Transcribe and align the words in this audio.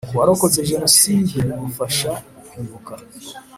Ku 0.09 0.13
warokotse 0.19 0.59
Genocide 0.69 1.35
bimufasha 1.47 2.11
kwibuka 2.47 2.93